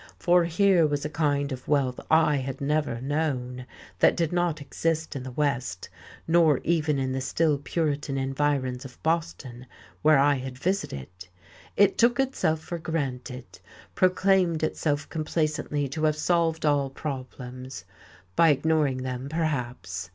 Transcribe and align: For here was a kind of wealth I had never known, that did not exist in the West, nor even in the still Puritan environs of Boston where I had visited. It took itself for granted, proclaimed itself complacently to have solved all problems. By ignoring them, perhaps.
For 0.17 0.45
here 0.45 0.87
was 0.87 1.05
a 1.05 1.11
kind 1.11 1.51
of 1.51 1.67
wealth 1.67 1.99
I 2.09 2.37
had 2.37 2.59
never 2.59 2.99
known, 2.99 3.67
that 3.99 4.17
did 4.17 4.33
not 4.33 4.59
exist 4.59 5.15
in 5.15 5.21
the 5.21 5.29
West, 5.29 5.89
nor 6.27 6.57
even 6.63 6.97
in 6.97 7.11
the 7.11 7.21
still 7.21 7.59
Puritan 7.59 8.17
environs 8.17 8.83
of 8.83 8.97
Boston 9.03 9.67
where 10.01 10.17
I 10.17 10.37
had 10.37 10.57
visited. 10.57 11.11
It 11.77 11.99
took 11.99 12.19
itself 12.19 12.61
for 12.61 12.79
granted, 12.79 13.59
proclaimed 13.93 14.63
itself 14.63 15.07
complacently 15.07 15.87
to 15.89 16.05
have 16.05 16.15
solved 16.17 16.65
all 16.65 16.89
problems. 16.89 17.85
By 18.35 18.49
ignoring 18.49 19.03
them, 19.03 19.29
perhaps. 19.29 20.09